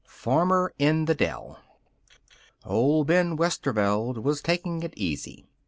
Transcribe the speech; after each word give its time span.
Farmer 0.07 0.73
in 0.79 1.05
the 1.05 1.13
Dell 1.13 1.59
Old 2.65 3.05
Ben 3.05 3.37
Westerveld 3.37 4.23
was 4.23 4.41
taking 4.41 4.81
it 4.81 4.95
easy. 4.97 5.45